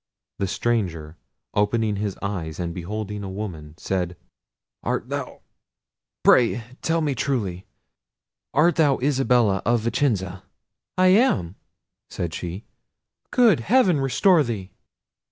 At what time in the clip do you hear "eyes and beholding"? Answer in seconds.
2.23-3.23